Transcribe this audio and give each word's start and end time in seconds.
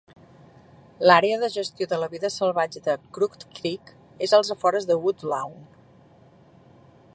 L'àrea 1.09 1.35
de 1.43 1.49
gestió 1.55 1.87
de 1.91 1.99
la 2.03 2.07
vida 2.13 2.31
salvatge 2.37 2.81
de 2.89 2.95
Crooked 3.19 3.47
Creek 3.59 3.93
és 4.29 4.35
als 4.39 4.53
afores 4.57 4.89
de 4.93 5.01
Woodlawn. 5.03 5.65